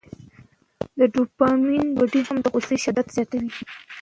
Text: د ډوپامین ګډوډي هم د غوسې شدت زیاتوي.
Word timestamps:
د 0.97 0.99
ډوپامین 1.13 1.87
ګډوډي 1.97 2.21
هم 2.27 2.37
د 2.41 2.45
غوسې 2.53 2.77
شدت 2.83 3.07
زیاتوي. 3.15 3.51